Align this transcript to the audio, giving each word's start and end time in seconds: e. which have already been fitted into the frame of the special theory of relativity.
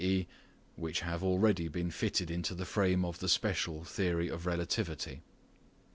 e. 0.03 0.25
which 0.77 1.01
have 1.01 1.23
already 1.23 1.67
been 1.67 1.91
fitted 1.91 2.31
into 2.31 2.55
the 2.55 2.65
frame 2.65 3.05
of 3.05 3.19
the 3.19 3.29
special 3.29 3.83
theory 3.83 4.29
of 4.29 4.47
relativity. 4.47 5.21